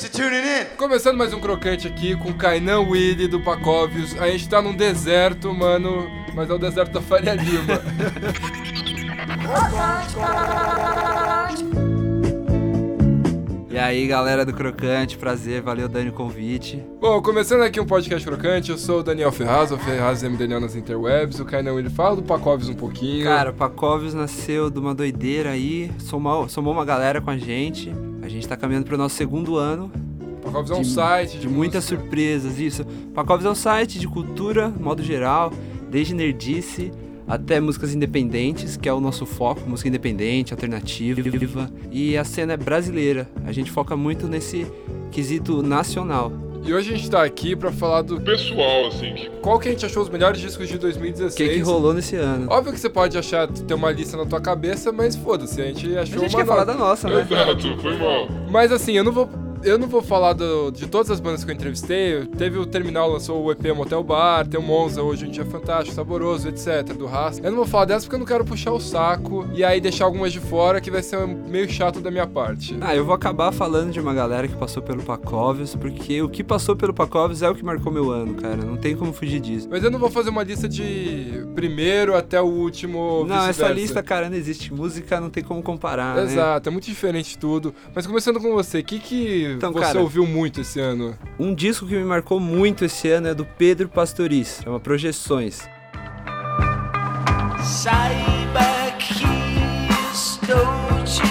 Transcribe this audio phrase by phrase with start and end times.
[0.00, 0.76] Thanks for tuning in.
[0.78, 4.18] Começando mais um crocante aqui com Kainan Willy do Pacovius.
[4.18, 7.82] A gente tá num deserto, mano, mas é o deserto da Faria Lima.
[13.72, 16.84] E aí, galera do Crocante, prazer, valeu Dani o convite.
[17.00, 20.36] Bom, começando aqui um podcast crocante, eu sou o Daniel Ferraz, o Ferraz M.
[20.36, 21.40] Daniel nas interwebs.
[21.40, 23.24] O Kainan Willy fala do Pacovius um pouquinho.
[23.24, 27.90] Cara, o Pacovius nasceu de uma doideira aí, somou, somou uma galera com a gente.
[28.22, 29.90] A gente tá caminhando pro nosso segundo ano.
[30.42, 32.00] Pacovius é um site de, de muitas música.
[32.00, 32.84] surpresas, isso.
[33.14, 35.52] Pacovius é um site de cultura, modo geral,
[35.90, 36.90] desde nerdice
[37.30, 41.20] até músicas independentes, que é o nosso foco, música independente, alternativa,
[41.92, 43.30] e a cena é brasileira.
[43.44, 44.66] A gente foca muito nesse
[45.12, 46.49] quesito nacional.
[46.62, 49.28] E hoje a gente tá aqui pra falar do pessoal, assim.
[49.40, 51.34] Qual que a gente achou os melhores discos de 2016?
[51.34, 52.46] O que, que rolou nesse ano?
[52.50, 55.86] Óbvio que você pode achar, ter uma lista na tua cabeça, mas foda-se, a gente
[55.96, 57.26] achou a gente uma quer falar da nossa, né?
[57.28, 58.28] Exato, foi mal.
[58.50, 59.28] Mas assim, eu não vou
[59.62, 62.26] eu não vou falar do, de todas as bandas que eu entrevistei.
[62.38, 65.94] Teve o Terminal, lançou o EP Motel Bar, tem o Monza, hoje um dia fantástico,
[65.94, 66.94] saboroso, etc.
[66.96, 67.46] Do Rasta.
[67.46, 70.04] Eu não vou falar dessa porque eu não quero puxar o saco e aí deixar
[70.04, 72.76] algumas de fora que vai ser meio chato da minha parte.
[72.80, 76.42] Ah, eu vou acabar falando de uma galera que passou pelo Pacovius, porque o que
[76.42, 78.56] passou pelo Pacovius é o que marcou meu ano, cara.
[78.56, 79.68] Não tem como fugir disso.
[79.70, 83.24] Mas eu não vou fazer uma lista de primeiro até o último.
[83.26, 84.72] Não, essa lista, cara, não existe.
[84.72, 86.18] Música não tem como comparar.
[86.24, 86.70] Exato, né?
[86.70, 87.74] é muito diferente tudo.
[87.94, 91.16] Mas começando com você, o que, que então, você cara, ouviu muito esse ano?
[91.38, 95.60] Um disco que me marcou muito esse ano é do Pedro Pastoriz, chama Projeções.
[97.62, 99.24] Saiba que
[100.12, 101.29] estou de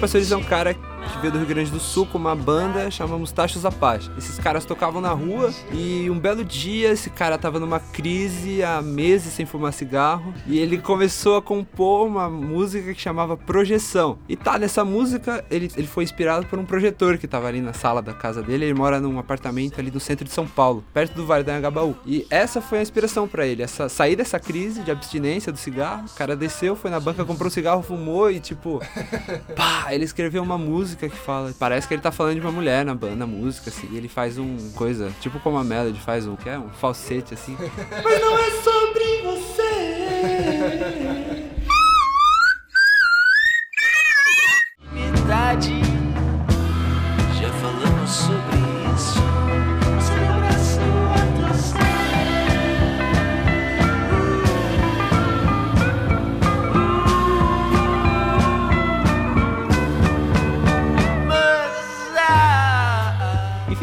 [0.00, 0.74] Pedro Pastoriz é um cara
[1.20, 4.10] veio do Rio Grande do Sul com uma banda chamada Mustachos Apache.
[4.16, 8.80] Esses caras tocavam na rua e um belo dia esse cara tava numa crise há
[8.80, 14.18] meses sem fumar cigarro e ele começou a compor uma música que chamava Projeção.
[14.26, 17.74] E tá, nessa música ele, ele foi inspirado por um projetor que tava ali na
[17.74, 18.64] sala da casa dele.
[18.64, 21.94] Ele mora num apartamento ali do centro de São Paulo, perto do Vale da Angabaú.
[22.06, 26.06] E essa foi a inspiração para ele, essa sair dessa crise de abstinência do cigarro.
[26.06, 28.80] O cara desceu, foi na banca, comprou um cigarro, fumou e tipo,
[29.54, 31.52] pá, ele escreveu uma música que fala.
[31.58, 33.88] Parece que ele tá falando de uma mulher na banda, na música, assim.
[33.92, 37.34] E ele faz um coisa, tipo como a Melody faz um, que é um falsete,
[37.34, 37.56] assim.
[38.02, 39.60] Mas não é sobre você.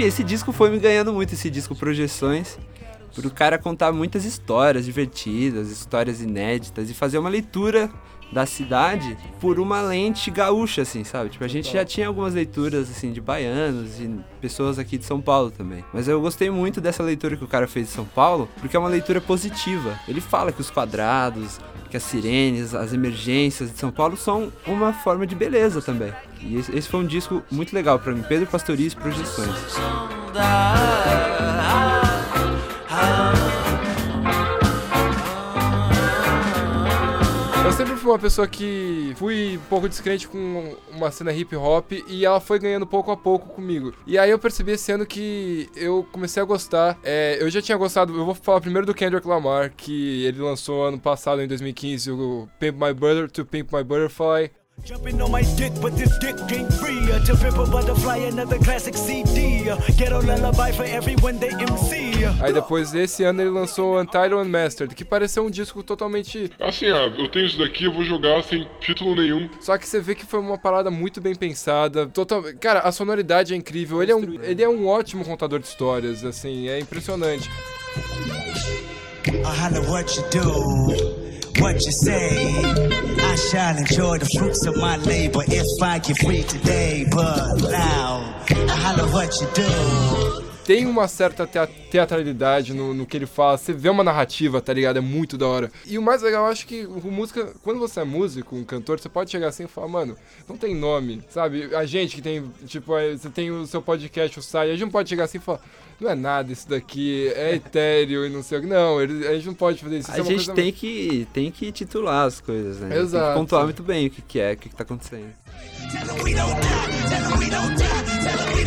[0.07, 2.57] Esse disco foi me ganhando muito, esse disco Projeções.
[3.13, 7.89] Por o cara contar muitas histórias divertidas, histórias inéditas e fazer uma leitura
[8.31, 11.29] da cidade por uma lente gaúcha, assim, sabe?
[11.29, 14.09] Tipo, a gente já tinha algumas leituras, assim, de baianos e
[14.41, 15.83] pessoas aqui de São Paulo também.
[15.93, 18.79] Mas eu gostei muito dessa leitura que o cara fez de São Paulo, porque é
[18.79, 19.99] uma leitura positiva.
[20.07, 24.93] Ele fala que os quadrados, que as sirenes, as emergências de São Paulo são uma
[24.93, 26.13] forma de beleza também.
[26.41, 28.23] E esse foi um disco muito legal para mim.
[28.27, 29.77] Pedro Pastoriz Projeções.
[38.09, 42.59] Uma pessoa que fui um pouco descrente com uma cena hip hop e ela foi
[42.59, 43.93] ganhando pouco a pouco comigo.
[44.05, 46.97] E aí eu percebi ano que eu comecei a gostar.
[47.03, 50.85] É, eu já tinha gostado, eu vou falar primeiro do Kendrick Lamar, que ele lançou
[50.85, 54.51] ano passado, em 2015, o Pimp My Butter to Pimp My Butterfly.
[54.85, 57.07] Jumping on my dick, but this dick ain't free.
[57.25, 59.65] To pimp a butterfly, another classic CD.
[59.97, 62.25] Ghetto lullaby for everyone they MC.
[62.41, 66.51] Aí depois desse ano ele lançou Untitled Unmastered, que pareceu um disco totalmente.
[66.59, 69.49] Assim, ah, eu tenho isso daqui, eu vou jogar sem título nenhum.
[69.59, 72.07] Só que você vê que foi uma parada muito bem pensada.
[72.07, 72.43] Total...
[72.59, 74.01] Cara, a sonoridade é incrível.
[74.01, 77.49] Ele é, um, ele é um ótimo contador de histórias, assim, é impressionante.
[79.27, 81.16] I what you do.
[81.59, 82.53] What you say.
[83.19, 87.05] I shall enjoy the fruits of my labor if I get free today.
[87.09, 90.46] But now, I holler what you do.
[90.67, 94.73] Tem uma certa tea- teatralidade no, no que ele fala, você vê uma narrativa, tá
[94.73, 94.97] ligado?
[94.97, 95.71] É muito da hora.
[95.85, 98.99] E o mais legal, eu acho que o música, quando você é músico, um cantor,
[98.99, 100.17] você pode chegar assim e falar, mano,
[100.47, 101.73] não tem nome, sabe?
[101.73, 104.91] A gente que tem, tipo, você tem o seu podcast, o site, a gente não
[104.91, 105.61] pode chegar assim e falar,
[106.01, 108.67] não é nada isso daqui, é etéreo e não sei o que.
[108.67, 110.11] Não, ele- a gente não pode fazer isso.
[110.11, 112.89] isso A é gente coisa- tem que, tem que titular as coisas, né?
[112.89, 113.29] Tem Exato.
[113.33, 115.33] que pontuar muito bem o que, que é, o que, que tá acontecendo.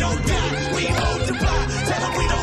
[0.01, 1.67] don't die, we own the block.
[1.85, 2.40] Tell them we don't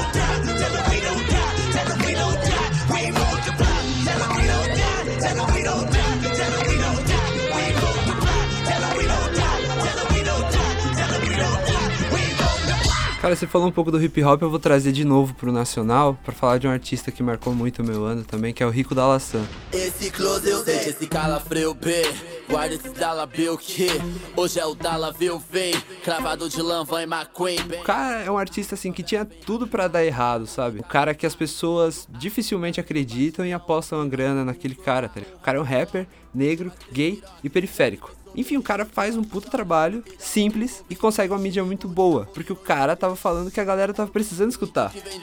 [13.20, 16.16] Cara, você falou um pouco do hip hop, eu vou trazer de novo pro nacional
[16.24, 18.70] pra falar de um artista que marcou muito o meu ano também, que é o
[18.70, 19.44] Rico da Laçã.
[19.72, 22.02] Esse close eu sei, esse calafrio B
[22.48, 23.88] Guarda esse dala Bill que
[24.36, 28.38] Hoje é o dala viu vem Cravado de lã, vai McQueen O cara é um
[28.38, 30.78] artista assim que tinha tudo pra dar errado, sabe?
[30.78, 35.36] O cara que as pessoas dificilmente acreditam e apostam a grana naquele cara, tá ligado?
[35.36, 38.17] O cara é um rapper, negro, gay e periférico.
[38.38, 42.52] Enfim, o cara faz um puta trabalho simples e consegue uma mídia muito boa, porque
[42.52, 44.90] o cara tava falando que a galera tava precisando escutar.
[44.90, 45.18] Vem vem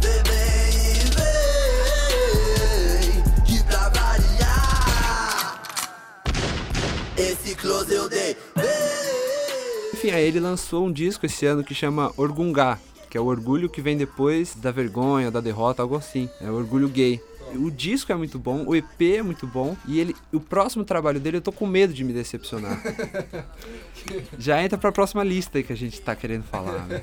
[0.00, 0.42] Vem vem
[7.18, 8.36] Esse close eu dei
[10.02, 12.76] Enfim, aí ele lançou um disco esse ano que chama Orgungá,
[13.08, 16.28] que é o orgulho que vem depois da vergonha, da derrota, algo assim.
[16.40, 17.22] É o orgulho gay.
[17.54, 21.20] O disco é muito bom, o EP é muito bom e ele, o próximo trabalho
[21.20, 22.82] dele eu tô com medo de me decepcionar.
[24.36, 27.00] Já entra pra próxima lista aí que a gente tá querendo falar, né?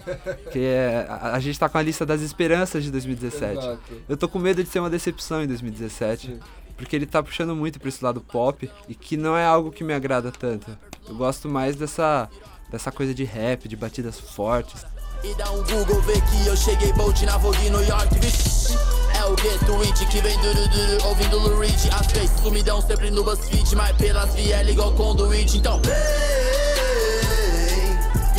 [0.51, 3.59] Que é, a, a gente tá com a lista das esperanças de 2017.
[3.59, 3.79] Exato.
[4.09, 6.37] Eu tô com medo de ser uma decepção em 2017.
[6.75, 9.83] Porque ele tá puxando muito pra esse lado pop e que não é algo que
[9.83, 10.77] me agrada tanto.
[11.07, 12.29] Eu gosto mais dessa,
[12.69, 14.85] dessa coisa de rap, de batidas fortes.
[15.23, 18.73] E dá um Google, vê que eu cheguei bold na Vogue New York, vixe
[19.13, 21.89] É o Get Twitch que vem duro duro, ouvindo Lou Reed.
[21.91, 25.93] Às vezes sumidão, sempre no BuzzFeed Mas pelas vielas igual conduíte Então vem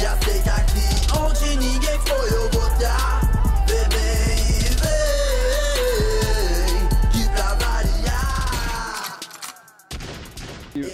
[0.02, 0.80] E aceita que
[1.18, 2.62] onde ninguém foi eu vou
[3.66, 4.38] Vem bem
[4.80, 9.18] vem Que pra variar.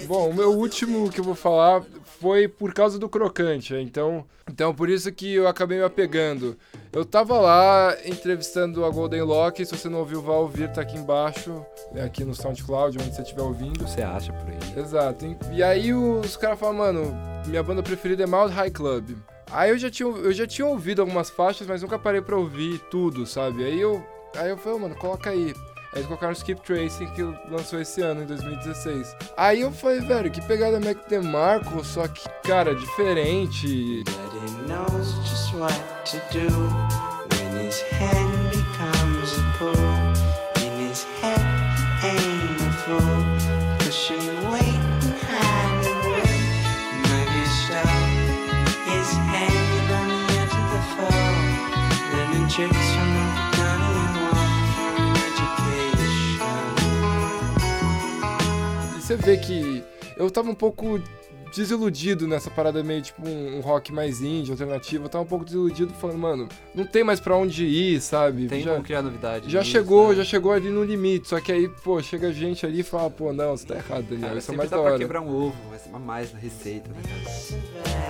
[0.05, 1.81] Bom, o meu último que eu vou falar
[2.19, 6.57] foi por causa do crocante, então, então por isso que eu acabei me apegando.
[6.91, 10.97] Eu tava lá entrevistando a Golden Lock, se você não ouviu, vá ouvir, tá aqui
[10.97, 13.87] embaixo, né, aqui no SoundCloud, onde você estiver ouvindo.
[13.87, 14.79] Você acha por aí?
[14.81, 15.25] Exato.
[15.25, 17.15] E- E aí os caras falam, mano,
[17.45, 19.11] minha banda preferida é Mount High Club.
[19.51, 22.79] Aí eu já tinha, eu já tinha ouvido algumas faixas, mas nunca parei pra ouvir
[22.91, 23.63] tudo, sabe?
[23.63, 24.03] Aí eu,
[24.35, 25.53] aí eu falei, "Ô, mano, coloca aí.
[25.93, 29.15] Aí eles colocaram Skip Tracing, que lançou esse ano, em 2016.
[29.35, 34.03] Aí eu falei, velho, que pegada Mac DeMarco, só que, cara, diferente.
[34.03, 35.73] But he knows just what
[36.05, 36.47] to do
[37.35, 38.46] when his hand
[59.17, 59.83] vê que
[60.17, 61.01] eu tava um pouco
[61.55, 65.05] desiludido nessa parada meio tipo um, um rock mais indie, alternativo.
[65.05, 68.47] Eu tava um pouco desiludido, falando, mano, não tem mais pra onde ir, sabe?
[68.47, 69.49] Tem Já- como criar novidade.
[69.49, 70.15] Já nisso, chegou, né?
[70.15, 71.27] já chegou ali no limite.
[71.29, 74.27] Só que aí, pô, chega gente ali e fala, pô, não, você tá errado, Daniel.
[74.27, 74.99] Cara, Isso é mais dá da pra hora.
[74.99, 78.06] quebrar um ovo, mas a mais na receita, né, cara?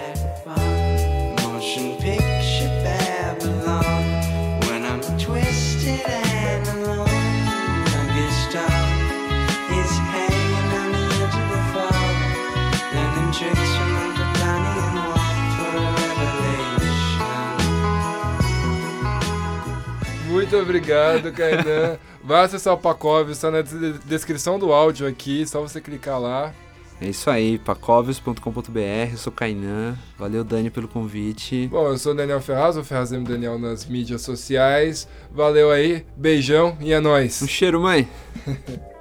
[20.38, 21.98] Muito obrigado, Kainan.
[22.24, 26.54] Vai acessar o Pacov, está na des- descrição do áudio aqui, só você clicar lá.
[27.02, 29.96] É isso aí, pacovios.com.br, eu sou Kainan.
[30.18, 31.68] Valeu, Dani, pelo convite.
[31.68, 35.08] Bom, eu sou o Daniel Ferraz, o Ferraz M Daniel nas mídias sociais.
[35.32, 37.42] Valeu aí, beijão e é nóis.
[37.42, 38.08] Um cheiro, mãe!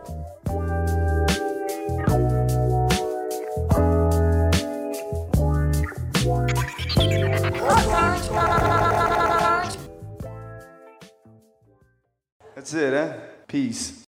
[12.76, 13.48] it?
[13.48, 14.04] Peace.